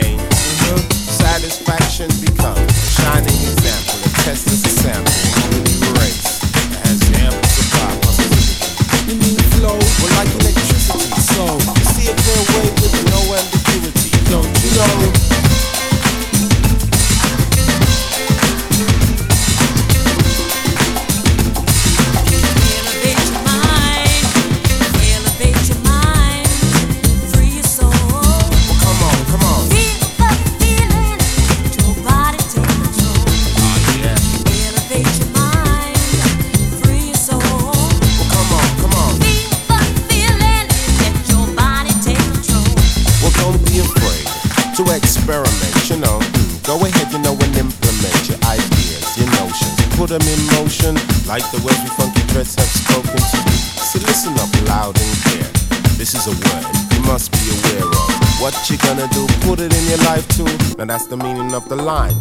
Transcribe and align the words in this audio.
gain. 0.00 0.18
Satisfaction 0.90 2.08
becomes 2.20 2.72
shining. 2.94 3.33
afraid 43.80 44.26
to 44.76 44.82
experiment, 44.94 45.74
you 45.88 45.96
know. 45.98 46.18
Mm, 46.18 46.66
go 46.66 46.74
ahead, 46.84 47.10
you 47.12 47.18
know, 47.20 47.34
and 47.34 47.54
implement 47.56 48.18
your 48.28 48.38
ideas, 48.46 49.06
your 49.18 49.30
notions. 49.38 49.74
Put 49.96 50.10
them 50.10 50.22
in 50.22 50.40
motion, 50.58 50.94
like 51.26 51.46
the 51.50 51.62
words 51.64 51.78
we 51.82 51.90
funky 51.94 52.22
dreads 52.34 52.54
have 52.54 52.70
spoken 52.70 53.18
to 53.18 53.38
you. 53.38 53.58
So 53.80 53.98
listen 54.06 54.34
up 54.42 54.50
loud 54.68 54.98
and 54.98 55.14
clear. 55.24 55.48
This 55.96 56.14
is 56.14 56.26
a 56.26 56.34
word 56.34 56.64
you 56.92 57.00
must 57.06 57.30
be 57.32 57.42
aware 57.50 57.86
of. 57.86 58.10
What 58.42 58.54
you 58.68 58.76
gonna 58.78 59.08
do, 59.08 59.26
put 59.46 59.60
it 59.60 59.72
in 59.72 59.84
your 59.88 60.02
life 60.04 60.26
too. 60.34 60.50
Now 60.76 60.86
that's 60.86 61.06
the 61.06 61.16
meaning 61.16 61.54
of 61.54 61.68
the 61.68 61.76
line. 61.76 62.16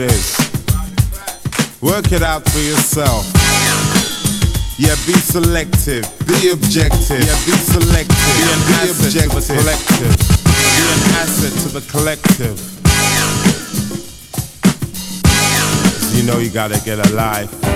It 0.00 0.10
is. 0.12 0.36
Work 1.80 2.12
it 2.12 2.22
out 2.22 2.46
for 2.48 2.58
yourself. 2.58 3.24
Yeah, 4.78 4.94
be 5.06 5.14
selective, 5.14 6.04
be 6.26 6.50
objective. 6.50 7.24
Yeah, 7.24 7.38
be 7.46 7.56
selective, 7.56 8.12
be, 8.12 8.44
an 8.44 8.60
be 8.68 8.90
objective. 8.90 9.30
To 9.32 9.52
the 9.52 9.56
collective. 9.56 10.16
Be 10.44 10.84
an 10.92 11.00
asset 11.16 11.52
to 11.62 11.68
the 11.72 11.80
collective. 11.88 12.56
You 16.14 16.22
know 16.24 16.38
you 16.40 16.50
gotta 16.50 16.78
get 16.84 16.98
a 16.98 17.14
life. 17.14 17.75